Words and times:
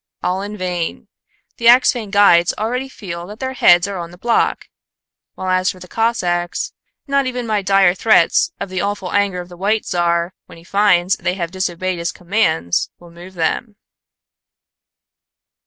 All 0.23 0.41
in 0.41 0.57
vain. 0.57 1.09
The 1.57 1.67
Axphain 1.67 2.09
guides 2.09 2.55
already 2.57 2.89
feel 2.89 3.27
that 3.27 3.39
their 3.39 3.53
heads 3.53 3.87
are 3.87 3.99
on 3.99 4.09
the 4.09 4.17
block; 4.17 4.65
while 5.35 5.49
as 5.51 5.69
for 5.69 5.79
the 5.79 5.87
Cossacks, 5.87 6.73
not 7.05 7.27
even 7.27 7.45
my 7.45 7.61
dire 7.61 7.93
threats 7.93 8.51
of 8.59 8.69
the 8.69 8.81
awful 8.81 9.11
anger 9.11 9.41
of 9.41 9.47
the 9.49 9.57
White 9.57 9.85
Czar, 9.85 10.33
when 10.47 10.57
he 10.57 10.63
finds 10.63 11.17
they 11.17 11.35
have 11.35 11.51
disobeyed 11.51 11.99
his 11.99 12.11
commands, 12.11 12.89
will 12.97 13.11
move 13.11 13.35
them." 13.35 13.75